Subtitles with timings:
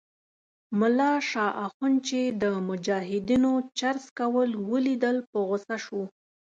[0.79, 6.01] ملا شال اخند چې د مجاهدینو چرس څکول ولیدل په غوسه شو.